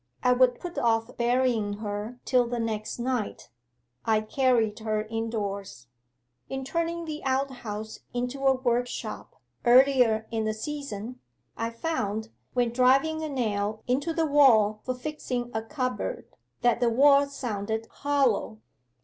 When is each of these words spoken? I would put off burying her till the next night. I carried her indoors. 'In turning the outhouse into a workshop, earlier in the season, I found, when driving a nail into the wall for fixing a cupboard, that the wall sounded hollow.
I 0.23 0.33
would 0.33 0.59
put 0.59 0.79
off 0.79 1.15
burying 1.15 1.73
her 1.73 2.17
till 2.25 2.47
the 2.47 2.59
next 2.59 2.97
night. 2.97 3.49
I 4.03 4.21
carried 4.21 4.79
her 4.79 5.03
indoors. 5.05 5.89
'In 6.49 6.63
turning 6.65 7.05
the 7.05 7.23
outhouse 7.23 7.99
into 8.11 8.47
a 8.47 8.55
workshop, 8.55 9.35
earlier 9.63 10.25
in 10.31 10.45
the 10.45 10.55
season, 10.55 11.19
I 11.55 11.69
found, 11.69 12.29
when 12.55 12.73
driving 12.73 13.21
a 13.21 13.29
nail 13.29 13.83
into 13.85 14.11
the 14.11 14.25
wall 14.25 14.81
for 14.85 14.95
fixing 14.95 15.51
a 15.55 15.61
cupboard, 15.61 16.25
that 16.61 16.79
the 16.79 16.89
wall 16.89 17.27
sounded 17.27 17.85
hollow. 17.91 18.57